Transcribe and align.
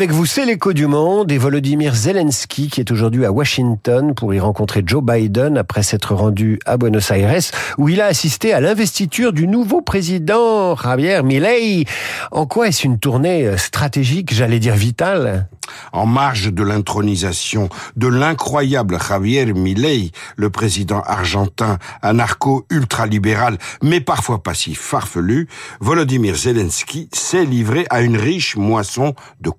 Avec 0.00 0.12
vous, 0.12 0.24
c'est 0.24 0.46
l'écho 0.46 0.72
du 0.72 0.86
monde 0.86 1.30
et 1.30 1.36
Volodymyr 1.36 1.94
Zelensky 1.94 2.70
qui 2.70 2.80
est 2.80 2.90
aujourd'hui 2.90 3.26
à 3.26 3.32
Washington 3.32 4.14
pour 4.14 4.32
y 4.32 4.40
rencontrer 4.40 4.82
Joe 4.82 5.04
Biden 5.04 5.58
après 5.58 5.82
s'être 5.82 6.14
rendu 6.14 6.58
à 6.64 6.78
Buenos 6.78 7.10
Aires 7.10 7.42
où 7.76 7.90
il 7.90 8.00
a 8.00 8.06
assisté 8.06 8.54
à 8.54 8.62
l'investiture 8.62 9.34
du 9.34 9.46
nouveau 9.46 9.82
président 9.82 10.74
Javier 10.74 11.22
Milei. 11.22 11.84
En 12.32 12.46
quoi 12.46 12.68
est-ce 12.68 12.86
une 12.86 12.98
tournée 12.98 13.58
stratégique, 13.58 14.32
j'allais 14.32 14.58
dire 14.58 14.74
vitale? 14.74 15.46
En 15.92 16.06
marge 16.06 16.52
de 16.52 16.62
l'intronisation 16.62 17.68
de 17.96 18.08
l'incroyable 18.08 18.98
Javier 19.00 19.52
Milei, 19.52 20.10
le 20.36 20.50
président 20.50 21.00
argentin 21.02 21.78
anarcho-ultralibéral, 22.02 23.58
mais 23.82 24.00
parfois 24.00 24.42
passif 24.42 24.80
farfelu, 24.80 25.48
Volodymyr 25.80 26.36
Zelensky 26.36 27.08
s'est 27.12 27.44
livré 27.44 27.86
à 27.90 28.02
une 28.02 28.16
riche 28.16 28.56
moisson 28.56 29.14
de 29.40 29.50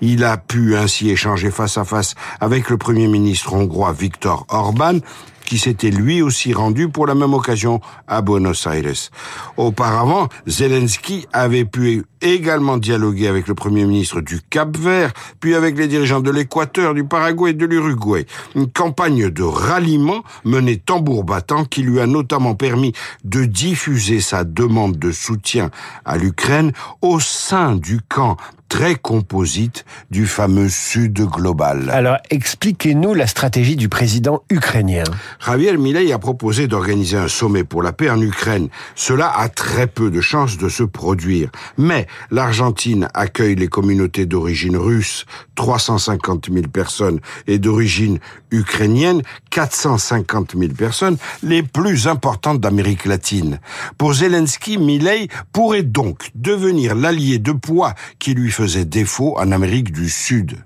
Il 0.00 0.24
a 0.24 0.36
pu 0.36 0.76
ainsi 0.76 1.10
échanger 1.10 1.50
face 1.50 1.78
à 1.78 1.84
face 1.84 2.14
avec 2.40 2.70
le 2.70 2.76
premier 2.76 3.08
ministre 3.08 3.54
hongrois 3.54 3.92
Viktor 3.92 4.46
Orban, 4.48 4.98
qui 5.44 5.58
s'était 5.58 5.90
lui 5.90 6.22
aussi 6.22 6.52
rendu 6.54 6.88
pour 6.88 7.06
la 7.06 7.14
même 7.14 7.34
occasion 7.34 7.80
à 8.08 8.22
Buenos 8.22 8.66
Aires. 8.66 9.10
Auparavant, 9.56 10.28
Zelensky 10.46 11.26
avait 11.32 11.64
pu 11.64 12.04
également 12.22 12.78
dialoguer 12.78 13.28
avec 13.28 13.48
le 13.48 13.54
premier 13.54 13.84
ministre 13.84 14.20
du 14.20 14.40
Cap 14.48 14.76
Vert, 14.76 15.12
puis 15.40 15.54
avec 15.54 15.76
les 15.76 15.88
dirigeants 15.88 16.20
de 16.20 16.30
l'Équateur, 16.30 16.94
du 16.94 17.04
Paraguay 17.04 17.50
et 17.50 17.54
de 17.54 17.66
l'Uruguay. 17.66 18.24
Une 18.54 18.70
campagne 18.70 19.28
de 19.28 19.42
ralliement 19.42 20.22
menée 20.44 20.78
tambour 20.78 21.24
battant 21.24 21.64
qui 21.64 21.82
lui 21.82 22.00
a 22.00 22.06
notamment 22.06 22.54
permis 22.54 22.92
de 23.24 23.44
diffuser 23.44 24.20
sa 24.20 24.44
demande 24.44 24.98
de 24.98 25.10
soutien 25.10 25.70
à 26.04 26.16
l'Ukraine 26.16 26.72
au 27.02 27.20
sein 27.20 27.74
du 27.74 28.00
camp 28.00 28.36
très 28.72 28.94
composite 28.94 29.84
du 30.10 30.26
fameux 30.26 30.70
Sud 30.70 31.20
global. 31.26 31.90
Alors, 31.90 32.16
expliquez-nous 32.30 33.12
la 33.12 33.26
stratégie 33.26 33.76
du 33.76 33.90
président 33.90 34.44
ukrainien. 34.48 35.04
Javier 35.44 35.76
Milei 35.76 36.10
a 36.10 36.18
proposé 36.18 36.68
d'organiser 36.68 37.18
un 37.18 37.28
sommet 37.28 37.64
pour 37.64 37.82
la 37.82 37.92
paix 37.92 38.08
en 38.08 38.18
Ukraine. 38.18 38.70
Cela 38.94 39.28
a 39.28 39.50
très 39.50 39.86
peu 39.86 40.10
de 40.10 40.22
chances 40.22 40.56
de 40.56 40.70
se 40.70 40.84
produire. 40.84 41.50
Mais 41.76 42.06
l'Argentine 42.30 43.08
accueille 43.12 43.56
les 43.56 43.68
communautés 43.68 44.24
d'origine 44.24 44.78
russe, 44.78 45.26
350 45.54 46.48
000 46.50 46.68
personnes, 46.68 47.20
et 47.46 47.58
d'origine 47.58 48.20
ukrainienne, 48.50 49.20
450 49.50 50.54
000 50.56 50.72
personnes, 50.72 51.18
les 51.42 51.62
plus 51.62 52.08
importantes 52.08 52.60
d'Amérique 52.60 53.04
latine. 53.04 53.60
Pour 53.98 54.14
Zelensky, 54.14 54.78
Milei 54.78 55.28
pourrait 55.52 55.82
donc 55.82 56.30
devenir 56.34 56.94
l'allié 56.94 57.38
de 57.38 57.52
poids 57.52 57.92
qui 58.18 58.32
lui 58.32 58.50
faisait 58.50 58.61
défaut 58.66 59.38
en 59.38 59.52
Amérique 59.52 59.92
du 59.92 60.08
Sud. 60.08 60.56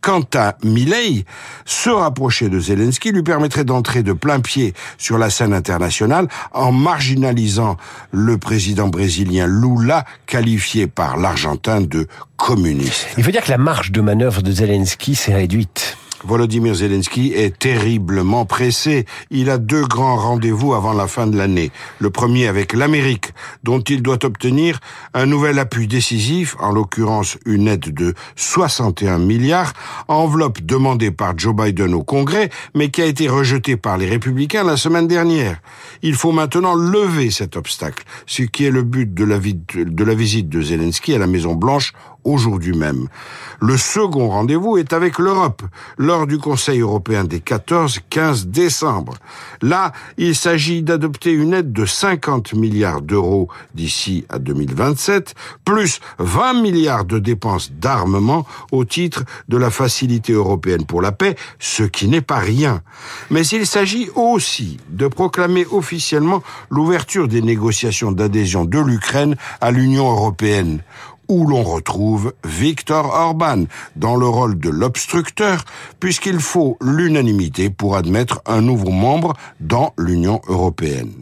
Quant 0.00 0.24
à 0.34 0.56
Milei, 0.62 1.24
se 1.64 1.90
rapprocher 1.90 2.48
de 2.48 2.60
Zelensky 2.60 3.12
lui 3.12 3.22
permettrait 3.22 3.64
d'entrer 3.64 4.02
de 4.02 4.12
plein 4.12 4.40
pied 4.40 4.74
sur 4.96 5.18
la 5.18 5.28
scène 5.28 5.52
internationale 5.52 6.28
en 6.52 6.72
marginalisant 6.72 7.76
le 8.12 8.38
président 8.38 8.88
brésilien 8.88 9.46
Lula, 9.46 10.04
qualifié 10.26 10.86
par 10.86 11.16
l'Argentin 11.16 11.80
de 11.80 12.06
communiste. 12.36 13.08
Il 13.18 13.24
faut 13.24 13.30
dire 13.30 13.42
que 13.42 13.50
la 13.50 13.58
marge 13.58 13.90
de 13.90 14.00
manœuvre 14.00 14.42
de 14.42 14.52
Zelensky 14.52 15.14
s'est 15.14 15.34
réduite. 15.34 15.97
Volodymyr 16.24 16.74
Zelensky 16.74 17.32
est 17.34 17.58
terriblement 17.58 18.44
pressé. 18.44 19.06
Il 19.30 19.50
a 19.50 19.58
deux 19.58 19.84
grands 19.84 20.16
rendez-vous 20.16 20.74
avant 20.74 20.92
la 20.92 21.06
fin 21.06 21.26
de 21.26 21.36
l'année. 21.36 21.70
Le 22.00 22.10
premier 22.10 22.48
avec 22.48 22.72
l'Amérique, 22.72 23.32
dont 23.62 23.80
il 23.80 24.02
doit 24.02 24.24
obtenir 24.24 24.80
un 25.14 25.26
nouvel 25.26 25.58
appui 25.58 25.86
décisif, 25.86 26.56
en 26.60 26.72
l'occurrence 26.72 27.38
une 27.46 27.68
aide 27.68 27.94
de 27.94 28.14
61 28.36 29.18
milliards, 29.18 29.72
enveloppe 30.08 30.60
demandée 30.62 31.10
par 31.10 31.38
Joe 31.38 31.54
Biden 31.54 31.94
au 31.94 32.02
Congrès, 32.02 32.50
mais 32.74 32.90
qui 32.90 33.02
a 33.02 33.06
été 33.06 33.28
rejetée 33.28 33.76
par 33.76 33.96
les 33.96 34.06
républicains 34.06 34.64
la 34.64 34.76
semaine 34.76 35.06
dernière. 35.06 35.60
Il 36.02 36.14
faut 36.14 36.32
maintenant 36.32 36.74
lever 36.74 37.30
cet 37.30 37.56
obstacle, 37.56 38.04
ce 38.26 38.42
qui 38.42 38.64
est 38.64 38.70
le 38.70 38.82
but 38.82 39.12
de 39.14 39.24
la, 39.24 39.38
de 39.38 40.04
la 40.04 40.14
visite 40.14 40.48
de 40.48 40.62
Zelensky 40.62 41.14
à 41.14 41.18
la 41.18 41.26
Maison 41.26 41.54
Blanche 41.54 41.92
aujourd'hui 42.28 42.76
même. 42.76 43.08
Le 43.60 43.76
second 43.76 44.28
rendez-vous 44.28 44.76
est 44.76 44.92
avec 44.92 45.18
l'Europe, 45.18 45.62
lors 45.96 46.26
du 46.26 46.38
Conseil 46.38 46.80
européen 46.80 47.24
des 47.24 47.40
14-15 47.40 48.46
décembre. 48.46 49.14
Là, 49.62 49.92
il 50.16 50.36
s'agit 50.36 50.82
d'adopter 50.82 51.32
une 51.32 51.54
aide 51.54 51.72
de 51.72 51.84
50 51.84 52.54
milliards 52.54 53.02
d'euros 53.02 53.48
d'ici 53.74 54.24
à 54.28 54.38
2027, 54.38 55.34
plus 55.64 56.00
20 56.18 56.54
milliards 56.62 57.04
de 57.04 57.18
dépenses 57.18 57.72
d'armement 57.72 58.46
au 58.70 58.84
titre 58.84 59.24
de 59.48 59.56
la 59.56 59.70
Facilité 59.70 60.32
européenne 60.32 60.86
pour 60.86 61.02
la 61.02 61.12
paix, 61.12 61.34
ce 61.58 61.82
qui 61.82 62.08
n'est 62.08 62.20
pas 62.20 62.38
rien. 62.38 62.82
Mais 63.30 63.46
il 63.46 63.66
s'agit 63.66 64.08
aussi 64.14 64.78
de 64.88 65.08
proclamer 65.08 65.66
officiellement 65.70 66.42
l'ouverture 66.70 67.28
des 67.28 67.42
négociations 67.42 68.12
d'adhésion 68.12 68.64
de 68.64 68.78
l'Ukraine 68.78 69.36
à 69.60 69.70
l'Union 69.70 70.10
européenne 70.10 70.80
où 71.28 71.46
l'on 71.46 71.62
retrouve 71.62 72.32
Viktor 72.44 73.06
Orban 73.06 73.64
dans 73.96 74.16
le 74.16 74.26
rôle 74.26 74.58
de 74.58 74.70
l'obstructeur, 74.70 75.64
puisqu'il 76.00 76.40
faut 76.40 76.76
l'unanimité 76.80 77.70
pour 77.70 77.96
admettre 77.96 78.40
un 78.46 78.62
nouveau 78.62 78.90
membre 78.90 79.34
dans 79.60 79.94
l'Union 79.98 80.40
européenne. 80.48 81.12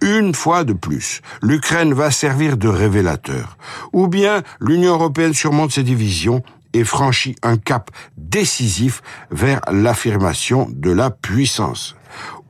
Une 0.00 0.34
fois 0.34 0.64
de 0.64 0.72
plus, 0.72 1.20
l'Ukraine 1.40 1.94
va 1.94 2.10
servir 2.10 2.56
de 2.56 2.68
révélateur, 2.68 3.56
ou 3.92 4.08
bien 4.08 4.42
l'Union 4.60 4.94
européenne 4.94 5.34
surmonte 5.34 5.72
ses 5.72 5.84
divisions 5.84 6.42
et 6.72 6.84
franchit 6.84 7.36
un 7.42 7.56
cap 7.56 7.90
décisif 8.16 9.02
vers 9.30 9.60
l'affirmation 9.70 10.68
de 10.72 10.90
la 10.90 11.10
puissance. 11.10 11.96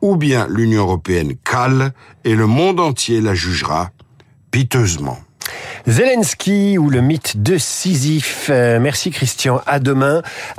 Ou 0.01 0.15
bien 0.15 0.47
l'Union 0.49 0.81
européenne 0.81 1.35
cale 1.43 1.93
et 2.23 2.35
le 2.35 2.47
monde 2.47 2.79
entier 2.79 3.21
la 3.21 3.35
jugera 3.35 3.91
piteusement. 4.51 5.17
Zelensky 5.85 6.77
ou 6.77 6.89
le 6.89 7.01
mythe 7.01 7.41
de 7.43 7.57
Sisyphe. 7.57 8.47
Euh, 8.49 8.79
merci 8.79 9.11
Christian. 9.11 9.61
À 9.65 9.79
demain. 9.79 10.21